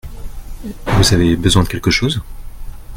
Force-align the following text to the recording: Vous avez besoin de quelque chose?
Vous 0.97 1.13
avez 1.13 1.35
besoin 1.35 1.61
de 1.61 1.67
quelque 1.67 1.91
chose? 1.91 2.23